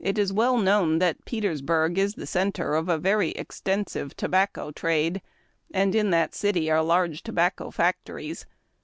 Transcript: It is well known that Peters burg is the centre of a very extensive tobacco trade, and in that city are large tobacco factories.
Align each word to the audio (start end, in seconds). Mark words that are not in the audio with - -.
It 0.00 0.18
is 0.18 0.32
well 0.32 0.58
known 0.58 0.98
that 0.98 1.24
Peters 1.24 1.62
burg 1.62 1.96
is 1.96 2.14
the 2.14 2.26
centre 2.26 2.74
of 2.74 2.88
a 2.88 2.98
very 2.98 3.30
extensive 3.30 4.16
tobacco 4.16 4.72
trade, 4.72 5.22
and 5.72 5.94
in 5.94 6.10
that 6.10 6.34
city 6.34 6.68
are 6.72 6.82
large 6.82 7.22
tobacco 7.22 7.70
factories. 7.70 8.46